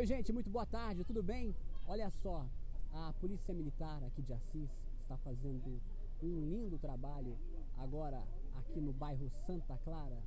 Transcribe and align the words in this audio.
Oi, 0.00 0.06
gente, 0.06 0.32
muito 0.32 0.48
boa 0.48 0.64
tarde, 0.64 1.04
tudo 1.04 1.22
bem? 1.22 1.54
Olha 1.86 2.08
só, 2.08 2.46
a 2.90 3.12
Polícia 3.20 3.52
Militar 3.52 4.02
aqui 4.02 4.22
de 4.22 4.32
Assis 4.32 4.70
está 5.02 5.18
fazendo 5.18 5.78
um 6.22 6.40
lindo 6.48 6.78
trabalho 6.78 7.36
agora 7.76 8.24
aqui 8.56 8.80
no 8.80 8.94
bairro 8.94 9.28
Santa 9.44 9.76
Clara, 9.84 10.18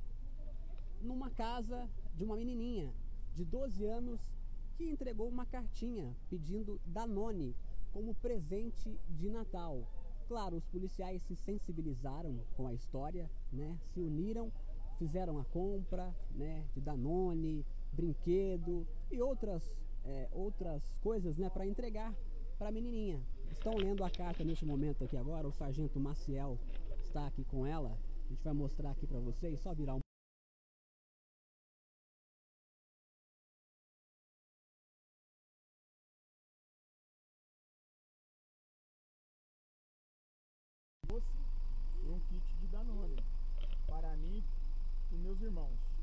numa 1.02 1.28
casa 1.28 1.90
de 2.14 2.22
uma 2.22 2.36
menininha 2.36 2.94
de 3.34 3.44
12 3.44 3.84
anos 3.84 4.20
que 4.76 4.84
entregou 4.84 5.26
uma 5.26 5.44
cartinha 5.44 6.14
pedindo 6.30 6.80
Danone 6.86 7.52
como 7.92 8.14
presente 8.14 8.96
de 9.08 9.28
Natal. 9.28 9.84
Claro, 10.28 10.54
os 10.54 10.66
policiais 10.66 11.20
se 11.24 11.34
sensibilizaram 11.34 12.38
com 12.56 12.68
a 12.68 12.72
história, 12.72 13.28
né? 13.52 13.76
Se 13.92 13.98
uniram, 14.00 14.52
fizeram 15.00 15.36
a 15.36 15.44
compra, 15.44 16.14
né? 16.30 16.64
De 16.72 16.80
Danone, 16.80 17.66
brinquedo 17.94 18.86
e 19.10 19.20
outras 19.22 19.62
é, 20.04 20.28
outras 20.32 20.82
coisas, 21.02 21.36
né? 21.36 21.48
Para 21.48 21.66
entregar 21.66 22.14
para 22.58 22.68
a 22.68 22.72
menininha. 22.72 23.20
Estão 23.50 23.74
lendo 23.74 24.04
a 24.04 24.10
carta 24.10 24.44
neste 24.44 24.64
momento 24.64 25.04
aqui 25.04 25.16
agora. 25.16 25.48
O 25.48 25.52
sargento 25.52 25.98
Maciel 25.98 26.58
está 27.02 27.26
aqui 27.26 27.44
com 27.44 27.66
ela. 27.66 27.96
A 28.26 28.28
gente 28.28 28.42
vai 28.42 28.52
mostrar 28.52 28.90
aqui 28.90 29.06
para 29.06 29.18
vocês. 29.20 29.60
Só 29.60 29.74
virar 29.74 29.94
um 29.94 30.00
doce 41.08 41.26
e 42.04 42.10
um 42.10 42.20
kit 42.20 42.56
de 42.60 42.66
Danone 42.66 43.16
para 43.86 44.16
mim 44.16 44.42
e 45.12 45.16
meus 45.16 45.40
irmãos. 45.40 45.93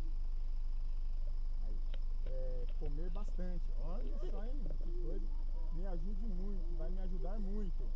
Comer 2.81 3.11
bastante. 3.11 3.71
Olha 3.79 4.17
só, 4.31 4.43
hein? 4.43 4.59
Que 4.79 4.91
coisa. 5.03 5.27
Me 5.73 5.85
ajude 5.85 6.27
muito, 6.27 6.75
vai 6.79 6.89
me 6.89 6.99
ajudar 7.01 7.39
muito. 7.39 7.87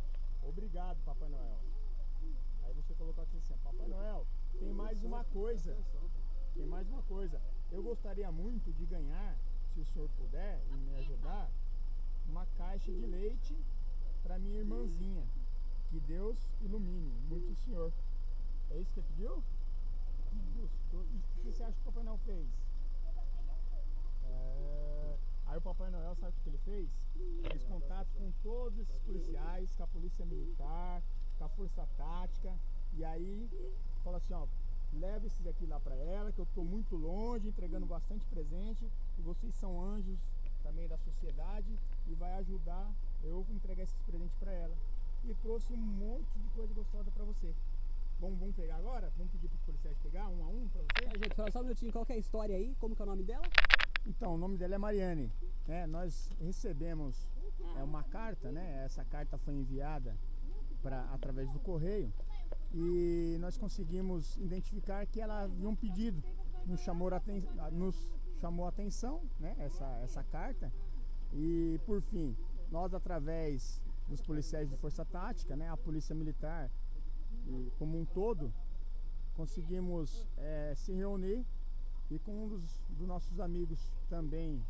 Obrigado, 0.44 0.96
Papai 1.04 1.28
Noel. 1.28 1.58
Aí 2.62 2.72
você 2.72 2.94
colocou 2.94 3.24
aqui 3.24 3.36
assim, 3.36 3.56
Papai 3.64 3.88
Noel, 3.88 4.24
tem 4.60 4.72
mais 4.72 5.02
uma 5.02 5.24
coisa. 5.24 5.76
Tem 6.54 6.64
mais 6.66 6.88
uma 6.88 7.02
coisa. 7.02 7.42
Eu 7.72 7.82
gostaria 7.82 8.30
muito 8.30 8.72
de 8.74 8.86
ganhar, 8.86 9.36
se 9.74 9.80
o 9.80 9.84
senhor 9.86 10.08
puder 10.10 10.64
e 10.70 10.76
me 10.76 10.94
ajudar, 10.98 11.50
uma 12.28 12.46
caixa 12.56 12.92
de 12.92 13.06
leite 13.06 13.56
para 14.22 14.38
minha 14.38 14.60
irmãzinha. 14.60 15.26
Que 15.90 15.98
Deus 15.98 16.38
ilumine 16.60 17.10
muito 17.28 17.50
o 17.50 17.56
senhor. 17.56 17.92
É 18.70 18.78
isso 18.78 18.92
que 18.92 19.00
você 19.00 19.06
pediu? 19.08 19.42
Que 20.30 20.60
gostoso. 20.60 21.08
E 21.12 21.18
o 21.18 21.42
que 21.42 21.42
você 21.42 21.64
acha 21.64 21.72
que 21.72 21.80
o 21.80 21.92
Papai 21.92 22.04
Noel 22.04 22.18
fez? 22.18 22.46
É, 24.28 24.76
Aí 25.46 25.58
o 25.58 25.60
Papai 25.76 25.90
Noel, 25.90 26.14
sabe 26.14 26.32
o 26.32 26.42
que 26.42 26.48
ele 26.48 26.58
fez? 26.64 26.88
Fez 27.50 27.62
contato 27.64 28.08
com 28.16 28.32
todos 28.42 28.78
esses 28.78 28.98
policiais, 29.00 29.68
com 29.76 29.82
a 29.82 29.86
Polícia 29.86 30.24
Militar, 30.24 31.02
com 31.36 31.44
a 31.44 31.48
Força 31.50 31.86
Tática. 31.98 32.54
E 32.94 33.04
aí 33.04 33.46
falou 34.02 34.16
assim, 34.16 34.32
ó, 34.32 34.46
leva 34.94 35.26
esses 35.26 35.46
aqui 35.46 35.66
lá 35.66 35.78
pra 35.78 35.94
ela, 35.94 36.32
que 36.32 36.38
eu 36.38 36.46
tô 36.54 36.64
muito 36.64 36.96
longe, 36.96 37.48
entregando 37.48 37.84
bastante 37.84 38.24
presente. 38.24 38.90
E 39.18 39.20
vocês 39.20 39.54
são 39.56 39.78
anjos 39.84 40.18
também 40.62 40.88
da 40.88 40.96
sociedade 40.96 41.78
e 42.08 42.14
vai 42.14 42.32
ajudar 42.36 42.90
eu 43.22 43.44
entregar 43.50 43.82
esses 43.82 44.00
presentes 44.06 44.34
pra 44.36 44.52
ela. 44.52 44.74
E 45.24 45.34
trouxe 45.34 45.74
um 45.74 45.76
monte 45.76 46.38
de 46.38 46.48
coisa 46.54 46.72
gostosa 46.72 47.10
pra 47.10 47.24
você. 47.24 47.52
Vamos, 48.18 48.38
vamos 48.38 48.56
pegar 48.56 48.76
agora? 48.76 49.12
Vamos 49.18 49.30
pedir 49.30 49.48
pros 49.48 49.60
policiais 49.60 49.98
pegar 50.02 50.26
um 50.28 50.42
a 50.42 50.48
um 50.48 50.68
pra 50.68 50.80
você? 50.80 51.04
É, 51.04 51.18
gente, 51.18 51.52
só, 51.52 51.60
um 51.60 51.62
minutinho, 51.64 51.92
qual 51.92 52.06
é 52.08 52.14
a 52.14 52.16
história 52.16 52.56
aí? 52.56 52.74
Como 52.80 52.96
que 52.96 53.02
é 53.02 53.04
o 53.04 53.08
nome 53.08 53.24
dela? 53.24 53.44
Então, 54.06 54.34
o 54.34 54.38
nome 54.38 54.56
dela 54.56 54.76
é 54.76 54.78
Mariane. 54.78 55.32
né? 55.66 55.84
nós 55.86 56.30
recebemos 56.40 57.28
é, 57.76 57.82
uma 57.82 58.04
carta, 58.04 58.52
né? 58.52 58.84
Essa 58.84 59.04
carta 59.04 59.36
foi 59.36 59.54
enviada 59.54 60.16
pra, 60.80 61.02
através 61.12 61.50
do 61.50 61.58
correio 61.58 62.12
e 62.72 63.36
nós 63.40 63.58
conseguimos 63.58 64.36
identificar 64.36 65.04
que 65.06 65.20
ela 65.20 65.42
havia 65.42 65.68
um 65.68 65.74
pedido. 65.74 66.22
Nos 66.64 66.80
chamou 66.80 67.08
a, 67.12 67.16
aten 67.16 67.42
nos 67.72 68.08
chamou 68.40 68.66
a 68.66 68.68
atenção, 68.68 69.22
né? 69.40 69.56
Essa, 69.58 69.86
essa 70.04 70.22
carta. 70.22 70.72
E 71.32 71.80
por 71.84 72.00
fim, 72.00 72.36
nós 72.70 72.94
através 72.94 73.82
dos 74.06 74.22
policiais 74.22 74.68
de 74.68 74.76
força 74.76 75.04
tática, 75.04 75.56
né? 75.56 75.68
A 75.68 75.76
polícia 75.76 76.14
militar 76.14 76.70
e, 77.48 77.72
como 77.76 77.98
um 77.98 78.04
todo, 78.04 78.52
conseguimos 79.34 80.28
é, 80.36 80.74
se 80.76 80.92
reunir 80.92 81.44
e 82.10 82.18
com 82.18 82.32
um 82.44 82.48
dos, 82.48 82.62
dos 82.88 83.06
nossos 83.06 83.40
amigos 83.40 83.78
também 84.08 84.60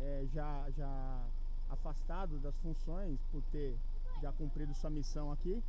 é, 0.00 0.24
já, 0.32 0.68
já 0.70 1.26
afastado 1.68 2.38
das 2.38 2.54
funções 2.58 3.20
por 3.30 3.42
ter 3.52 3.76
já 4.22 4.32
cumprido 4.32 4.72
sua 4.74 4.90
missão 4.90 5.30
aqui, 5.32 5.62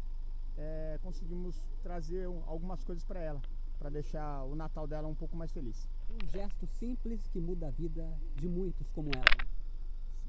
é, 0.58 1.00
conseguimos 1.04 1.56
trazer 1.84 2.28
um- 2.28 2.44
algumas 2.48 2.84
coisas 2.84 3.04
para 3.04 3.20
ela, 3.20 3.42
para 3.80 3.90
deixar 3.90 4.44
o 4.44 4.56
Natal 4.56 4.88
dela 4.88 5.08
um 5.08 5.16
pouco 5.16 5.36
mais 5.36 5.52
feliz. 5.52 5.88
Um 6.10 6.26
gesto 6.28 6.66
simples 6.68 7.28
que 7.28 7.40
muda 7.40 7.68
a 7.68 7.72
vida 7.72 8.08
de 8.36 8.48
muitos 8.48 8.90
como 8.92 9.10
ela. 9.10 9.36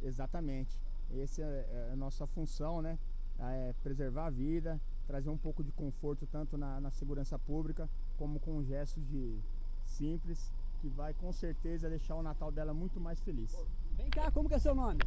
Exatamente. 0.03 0.77
Essa 1.15 1.43
é 1.43 1.87
é 1.89 1.93
a 1.93 1.97
nossa 1.97 2.27
função, 2.27 2.83
né? 2.83 2.99
É 3.39 3.75
preservar 3.83 4.27
a 4.27 4.31
vida, 4.31 4.81
trazer 5.07 5.29
um 5.31 5.37
pouco 5.39 5.63
de 5.63 5.71
conforto 5.71 6.27
tanto 6.27 6.57
na, 6.57 6.81
na 6.81 6.91
segurança 6.91 7.39
pública 7.39 7.89
como 8.19 8.41
com 8.41 8.63
gestos 8.65 9.07
de 9.07 9.39
simples 9.87 10.53
que 10.81 10.89
vai 10.89 11.15
com 11.15 11.33
certeza 11.33 11.89
deixar 11.89 12.15
o 12.17 12.23
Natal 12.23 12.53
dela 12.53 12.75
muito 12.75 13.01
mais 13.01 13.21
feliz. 13.21 13.57
Vem 13.97 14.11
cá, 14.11 14.31
como 14.31 14.49
que 14.49 14.55
é 14.55 14.59
seu 14.59 14.75
nome? 14.75 14.99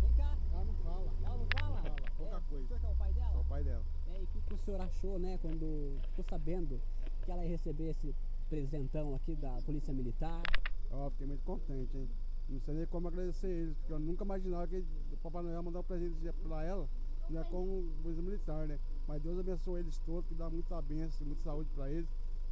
Vem 0.00 0.12
cá. 0.14 0.34
Ela 0.52 0.64
não 0.64 0.74
fala. 0.74 1.10
Ela 1.24 1.36
não 1.36 1.46
fala? 1.60 1.82
Fala, 1.82 1.96
pouca 2.16 2.36
É, 2.36 2.40
coisa. 2.48 2.64
O 2.64 2.68
senhor 2.68 2.80
que 2.80 2.86
é 2.86 2.90
o 2.90 2.94
pai 2.94 3.12
dela? 3.12 3.32
Sou 3.32 3.40
o 3.40 3.44
pai 3.44 3.64
dela. 3.64 3.84
É, 4.08 4.20
e 4.20 4.24
o 4.24 4.26
que, 4.28 4.40
que 4.40 4.54
o 4.54 4.58
senhor 4.58 4.80
achou, 4.80 5.18
né, 5.18 5.38
quando 5.42 5.98
ficou 6.08 6.24
sabendo 6.30 6.80
que 7.24 7.30
ela 7.30 7.44
ia 7.44 7.50
receber 7.50 7.90
esse 7.90 8.14
presentão 8.48 9.14
aqui 9.14 9.34
da 9.36 9.60
Polícia 9.66 9.92
Militar? 9.92 10.42
Ó, 10.90 11.10
fiquei 11.10 11.26
muito 11.26 11.44
contente, 11.44 11.96
hein? 11.96 12.08
Não 12.48 12.60
sei 12.60 12.74
nem 12.74 12.86
como 12.86 13.08
agradecer 13.08 13.48
eles, 13.48 13.76
porque 13.76 13.92
eu 13.92 13.98
nunca 13.98 14.24
imaginava 14.24 14.66
que 14.66 14.82
o 15.12 15.16
Papai 15.18 15.42
Noel 15.42 15.56
ia 15.56 15.62
mandar 15.62 15.80
um 15.80 15.82
presente 15.82 16.16
pra 16.42 16.64
ela, 16.64 16.88
né, 17.28 17.44
com 17.50 17.62
o 17.62 17.92
polícia 18.02 18.22
militar, 18.22 18.66
né? 18.66 18.78
Mas 19.06 19.20
Deus 19.22 19.38
abençoe 19.38 19.80
eles 19.80 19.98
todos, 19.98 20.26
que 20.26 20.34
dá 20.34 20.48
muita 20.48 20.80
bênção, 20.80 21.26
muita 21.26 21.42
saúde 21.42 21.68
pra 21.74 21.90
eles. 21.90 22.08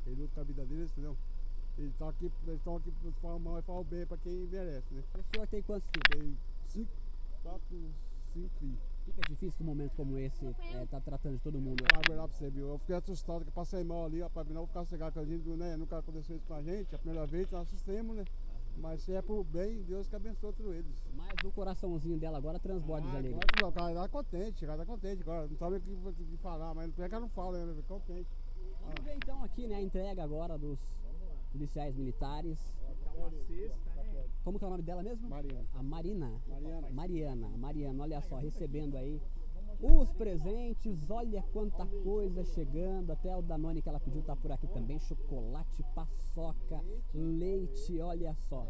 Ele 0.06 0.20
luta 0.20 0.34
com 0.34 0.40
a 0.42 0.44
vida 0.44 0.64
deles, 0.66 0.92
entendeu? 0.92 1.16
Eles 1.78 1.90
estão 1.92 2.08
aqui, 2.08 2.32
eles 2.46 2.58
estão 2.58 2.76
aqui 2.76 2.90
pra 2.90 3.12
falar 3.20 3.38
mal 3.38 3.58
e 3.58 3.62
falar 3.62 3.80
o 3.80 3.84
bem 3.84 4.06
pra 4.06 4.16
quem 4.18 4.32
merece, 4.46 4.94
né? 4.94 5.02
O 5.14 5.34
senhor 5.34 5.46
tem 5.46 5.62
quantos 5.62 5.88
filhos? 5.90 6.08
Tem 6.08 6.38
cinco, 6.68 6.90
quatro, 7.42 7.76
cinco 8.32 8.50
filhos. 8.58 8.78
Fica 9.04 9.22
difícil 9.28 9.56
num 9.60 9.66
momento 9.66 9.92
como 9.94 10.18
esse, 10.18 10.44
é, 10.46 10.86
tá 10.90 11.00
tratando 11.00 11.36
de 11.36 11.42
todo 11.42 11.60
mundo. 11.60 11.84
Falar 11.90 12.02
a 12.04 12.08
verdade 12.08 12.28
pra 12.30 12.38
você, 12.38 12.50
viu? 12.50 12.68
Eu 12.68 12.78
fiquei 12.78 12.96
assustado, 12.96 13.42
que 13.42 13.48
eu 13.48 13.52
passei 13.52 13.84
mal 13.84 14.06
ali, 14.06 14.20
rapaz, 14.20 14.48
não 14.48 14.56
vou 14.56 14.66
ficar 14.66 14.84
cegado 14.86 15.12
com 15.12 15.20
a 15.20 15.24
gente, 15.24 15.48
né? 15.50 15.76
Nunca 15.76 15.98
aconteceu 15.98 16.36
isso 16.36 16.46
com 16.46 16.54
a 16.54 16.62
gente, 16.62 16.94
a 16.94 16.98
primeira 16.98 17.26
vez 17.26 17.50
nós 17.50 17.62
assustemos, 17.68 18.16
né? 18.16 18.24
Mas 18.78 19.02
se 19.02 19.12
é 19.12 19.22
pro 19.22 19.44
bem, 19.44 19.82
Deus 19.82 20.08
que 20.08 20.16
abençoe 20.16 20.52
todos 20.52 20.74
eles. 20.74 20.92
Mas 21.14 21.32
o 21.44 21.50
coraçãozinho 21.52 22.18
dela 22.18 22.36
agora 22.38 22.58
transborda 22.58 23.06
de 23.08 23.14
Ah, 23.14 23.18
alegria. 23.18 23.40
não, 23.60 23.68
o 23.68 23.72
cara 23.72 23.94
tá 23.94 24.08
contente, 24.08 24.64
o 24.64 24.66
cara 24.68 24.78
tá 24.78 24.86
contente 24.86 25.22
agora. 25.22 25.46
Não 25.46 25.56
sabe 25.56 25.76
o 25.76 25.80
que, 25.80 25.90
o 25.92 26.12
que 26.12 26.36
falar, 26.38 26.74
mas 26.74 26.94
não 26.96 27.04
é 27.04 27.08
que 27.08 27.14
ela 27.14 27.22
não 27.22 27.28
fala, 27.30 27.64
né? 27.64 27.82
Contente. 27.88 28.28
Vamos 28.82 29.00
ver 29.04 29.16
então 29.16 29.42
aqui, 29.44 29.66
né, 29.66 29.76
a 29.76 29.82
entrega 29.82 30.22
agora 30.22 30.58
dos 30.58 30.78
policiais 31.56 31.96
militares. 31.96 32.58
Como 34.44 34.58
que 34.58 34.64
é 34.64 34.68
o 34.68 34.70
nome 34.70 34.82
dela 34.82 35.02
mesmo? 35.02 35.28
Mariana. 35.28 35.66
A 35.74 35.82
Marina. 35.82 36.40
Mariana. 36.46 36.90
Mariana, 36.90 37.48
Mariana, 37.56 38.02
olha 38.02 38.20
só, 38.20 38.36
recebendo 38.36 38.96
aí 38.96 39.20
os 39.80 40.12
presentes, 40.12 41.10
olha 41.10 41.42
quanta 41.52 41.86
coisa 41.86 42.44
chegando, 42.44 43.10
até 43.10 43.34
o 43.34 43.42
Danone 43.42 43.82
que 43.82 43.88
ela 43.88 44.00
pediu 44.00 44.22
tá 44.22 44.36
por 44.36 44.52
aqui 44.52 44.66
também, 44.68 44.98
chocolate, 44.98 45.82
paçoca, 45.94 46.82
leite, 47.14 48.00
olha 48.00 48.34
só. 48.48 48.66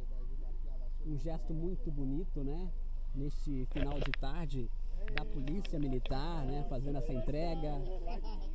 Um 1.04 1.16
gesto 1.18 1.52
muito 1.52 1.90
bonito, 1.90 2.42
né? 2.42 2.72
Neste 3.14 3.66
final 3.66 3.98
de 4.00 4.10
tarde 4.12 4.70
da 5.14 5.24
Polícia 5.24 5.78
Militar, 5.78 6.44
né? 6.46 6.64
Fazendo 6.68 6.98
essa 6.98 7.12
entrega. 7.12 7.80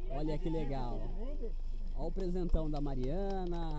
Olha 0.09 0.37
que 0.37 0.49
legal. 0.49 0.99
Olha 1.17 2.07
o 2.07 2.11
presentão 2.11 2.69
da 2.69 2.81
Mariana, 2.81 3.77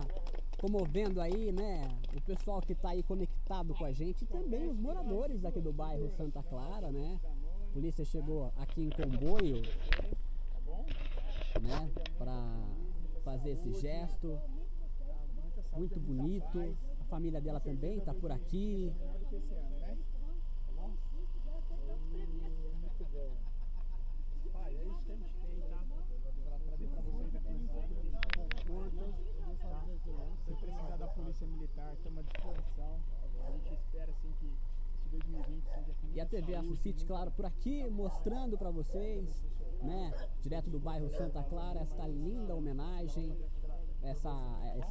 comovendo 0.63 1.19
aí, 1.19 1.51
né? 1.51 1.85
O 2.15 2.21
pessoal 2.21 2.61
que 2.61 2.71
está 2.71 2.91
aí 2.91 3.03
conectado 3.03 3.73
com 3.73 3.83
a 3.83 3.91
gente 3.91 4.23
e 4.23 4.27
também 4.27 4.69
os 4.69 4.79
moradores 4.79 5.43
aqui 5.43 5.59
do 5.59 5.73
bairro 5.73 6.09
Santa 6.15 6.41
Clara, 6.41 6.89
né? 6.89 7.19
A 7.69 7.73
polícia 7.73 8.05
chegou 8.05 8.49
aqui 8.55 8.83
em 8.83 8.89
comboio, 8.89 9.61
né? 11.61 11.91
Para 12.17 12.39
fazer 13.25 13.51
esse 13.51 13.73
gesto. 13.73 14.39
Muito 15.75 15.99
bonito. 15.99 16.77
A 17.01 17.03
família 17.09 17.41
dela 17.41 17.59
também 17.59 17.97
está 17.97 18.13
por 18.13 18.31
aqui. 18.31 18.93
Pai, 24.53 24.75
é 24.77 24.83
isso 24.85 25.03
que 25.03 25.11
a 25.11 25.15
gente 25.15 25.33
tem, 25.33 25.59
tá? 25.69 25.83
Pra 26.47 26.59
trazer 26.59 26.87
pra 26.87 27.01
vocês 27.01 27.35
aqui 27.35 27.53
um 27.53 27.67
pouco 27.67 27.93
de 27.95 28.11
conforto, 28.37 29.13
tá? 29.59 29.83
Se 30.45 30.53
precisar 30.55 30.97
da 30.97 31.07
polícia 31.07 31.47
militar, 31.47 31.93
estamos 31.93 32.19
à 32.19 32.21
disposição. 32.23 32.99
A 33.47 33.51
gente 33.51 33.73
espera 33.73 34.11
assim 34.11 34.31
que 34.39 34.53
esse 35.15 36.07
E 36.13 36.21
a 36.21 36.22
TV 36.33 36.55
Associte, 36.55 37.05
claro, 37.05 37.29
por 37.29 37.45
aqui 37.45 37.87
mostrando 37.91 38.57
para 38.57 38.71
vocês, 38.71 39.45
né, 39.83 40.11
direto 40.41 40.67
do 40.67 40.79
bairro 40.79 41.07
Santa 41.11 41.43
Clara, 41.43 41.81
esta 41.81 42.07
linda 42.07 42.55
homenagem, 42.55 43.37
essa, 44.01 44.31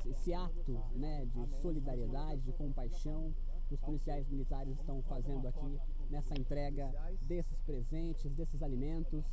esse 0.06 0.33
ato 0.33 0.81
né, 0.94 1.27
de 1.27 1.49
solidariedade, 1.56 2.43
de 2.43 2.53
compaixão 2.53 3.35
que 3.67 3.75
os 3.75 3.81
policiais 3.81 4.29
militares 4.29 4.79
estão 4.79 5.03
fazendo 5.03 5.49
aqui 5.49 5.81
nessa 6.09 6.33
entrega 6.39 6.89
desses 7.23 7.61
presentes, 7.62 8.33
desses 8.35 8.62
alimentos 8.62 9.25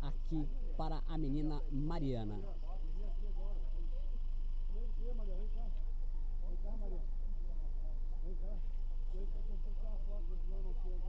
aqui 0.00 0.48
para 0.76 1.02
a 1.08 1.18
menina 1.18 1.60
Mariana. 1.72 2.38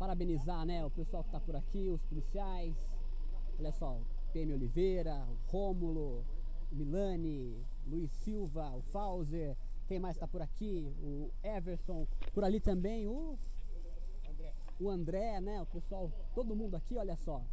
Parabenizar 0.08 0.66
né, 0.66 0.86
o 0.86 0.90
pessoal 0.90 1.22
que 1.22 1.28
está 1.28 1.40
por 1.42 1.54
aqui, 1.54 1.90
os 1.90 2.02
policiais. 2.04 2.74
Olha 3.60 3.74
só, 3.74 4.00
PM 4.32 4.54
Oliveira, 4.54 5.28
o 5.30 5.52
Rômulo, 5.52 6.24
o 6.72 6.76
Milani, 6.76 7.62
Luiz 7.86 8.10
Silva, 8.12 8.74
o 8.74 8.82
Fauser. 8.84 9.58
Quem 9.86 10.00
mais 10.00 10.16
está 10.16 10.26
por 10.26 10.42
aqui? 10.42 10.90
O 11.04 11.30
Everson. 11.44 12.08
Por 12.34 12.46
ali 12.46 12.62
também 12.62 13.06
o 13.06 13.38
André. 14.30 14.54
o 14.80 14.90
André, 14.90 15.42
né? 15.42 15.62
O 15.62 15.66
pessoal, 15.66 16.10
todo 16.34 16.56
mundo 16.56 16.76
aqui, 16.76 16.96
olha 16.96 17.18
só. 17.18 17.44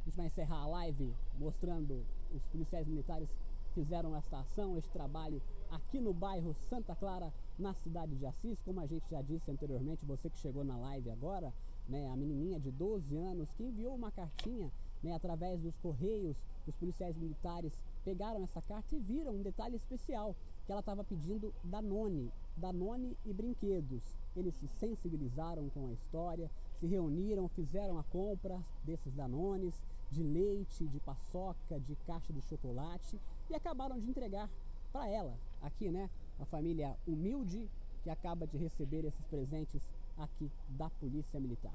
A 0.00 0.04
gente 0.04 0.16
vai 0.16 0.26
encerrar 0.26 0.62
a 0.62 0.66
live 0.66 1.14
mostrando 1.38 2.04
os 2.32 2.44
policiais 2.46 2.88
militares 2.88 3.28
fizeram 3.74 4.14
esta 4.16 4.38
ação, 4.38 4.78
este 4.78 4.90
trabalho 4.90 5.42
aqui 5.70 6.00
no 6.00 6.14
bairro 6.14 6.54
Santa 6.70 6.94
Clara, 6.94 7.32
na 7.58 7.74
cidade 7.74 8.14
de 8.14 8.24
Assis. 8.24 8.58
Como 8.64 8.80
a 8.80 8.86
gente 8.86 9.04
já 9.10 9.20
disse 9.20 9.50
anteriormente, 9.50 10.06
você 10.06 10.30
que 10.30 10.38
chegou 10.38 10.64
na 10.64 10.76
live 10.76 11.10
agora, 11.10 11.52
né, 11.88 12.08
a 12.08 12.16
menininha 12.16 12.58
de 12.58 12.70
12 12.70 13.16
anos 13.16 13.52
que 13.52 13.64
enviou 13.64 13.94
uma 13.94 14.10
cartinha 14.10 14.70
né, 15.02 15.12
através 15.12 15.60
dos 15.60 15.76
correios, 15.78 16.36
os 16.66 16.74
policiais 16.76 17.16
militares 17.16 17.72
pegaram 18.04 18.42
essa 18.44 18.62
carta 18.62 18.94
e 18.94 18.98
viram 19.00 19.32
um 19.32 19.42
detalhe 19.42 19.76
especial, 19.76 20.34
que 20.64 20.72
ela 20.72 20.80
estava 20.80 21.04
pedindo 21.04 21.52
Danone, 21.64 22.32
Danone 22.56 23.16
e 23.26 23.32
brinquedos. 23.32 24.02
Eles 24.34 24.54
se 24.54 24.68
sensibilizaram 24.68 25.68
com 25.70 25.88
a 25.88 25.92
história, 25.92 26.50
se 26.80 26.86
reuniram, 26.86 27.48
fizeram 27.48 27.98
a 27.98 28.04
compra 28.04 28.62
desses 28.84 29.12
Danones, 29.12 29.74
de 30.10 30.22
leite, 30.22 30.86
de 30.86 31.00
paçoca, 31.00 31.80
de 31.80 31.96
caixa 32.06 32.32
de 32.32 32.40
chocolate 32.42 33.18
e 33.50 33.54
acabaram 33.54 33.98
de 33.98 34.08
entregar 34.08 34.48
para 34.92 35.08
ela, 35.08 35.34
aqui, 35.62 35.90
né, 35.90 36.08
a 36.38 36.44
família 36.44 36.96
humilde 37.06 37.68
que 38.02 38.10
acaba 38.10 38.46
de 38.46 38.56
receber 38.56 39.04
esses 39.04 39.26
presentes 39.26 39.80
aqui 40.18 40.50
da 40.68 40.88
Polícia 40.90 41.40
Militar. 41.40 41.74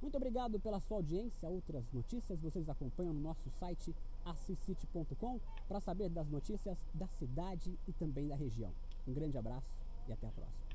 Muito 0.00 0.16
obrigado 0.16 0.60
pela 0.60 0.78
sua 0.80 0.98
audiência. 0.98 1.48
Outras 1.48 1.84
notícias 1.92 2.38
vocês 2.40 2.68
acompanham 2.68 3.14
no 3.14 3.20
nosso 3.20 3.48
site 3.58 3.94
assisite.com 4.24 5.40
para 5.66 5.80
saber 5.80 6.10
das 6.10 6.28
notícias 6.28 6.76
da 6.92 7.06
cidade 7.18 7.78
e 7.88 7.92
também 7.92 8.28
da 8.28 8.36
região. 8.36 8.70
Um 9.08 9.14
grande 9.14 9.38
abraço 9.38 9.66
e 10.06 10.12
até 10.12 10.26
a 10.26 10.30
próxima. 10.30 10.65